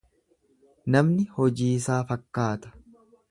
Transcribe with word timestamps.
Namni 0.95 1.27
hojiisaa 1.35 1.99
fakkaata. 2.13 2.75